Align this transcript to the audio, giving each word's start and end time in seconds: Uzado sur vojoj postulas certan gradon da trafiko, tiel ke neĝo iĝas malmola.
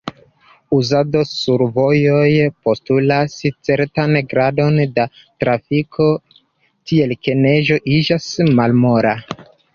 Uzado 0.75 1.19
sur 1.31 1.63
vojoj 1.75 2.31
postulas 2.67 3.35
certan 3.69 4.17
gradon 4.33 4.81
da 4.97 5.05
trafiko, 5.45 6.09
tiel 6.93 7.15
ke 7.29 7.37
neĝo 7.45 7.81
iĝas 8.01 8.31
malmola. 8.63 9.17